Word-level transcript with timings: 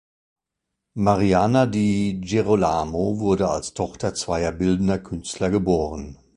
Mariana 1.05 1.61
di 1.67 2.17
Girolamo 2.21 3.19
wurde 3.19 3.47
als 3.51 3.75
Tochter 3.75 4.15
zweier 4.15 4.51
bildender 4.51 4.97
Künstler 4.97 5.51
geboren. 5.51 6.17